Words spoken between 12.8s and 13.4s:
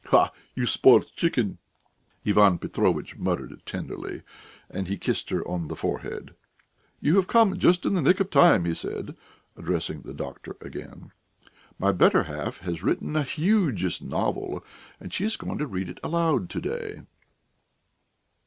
written a